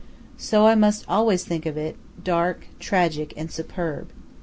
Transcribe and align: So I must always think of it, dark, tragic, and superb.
So 0.39 0.65
I 0.65 0.73
must 0.73 1.05
always 1.07 1.43
think 1.43 1.67
of 1.67 1.77
it, 1.77 1.95
dark, 2.23 2.65
tragic, 2.79 3.35
and 3.37 3.51
superb. 3.51 4.09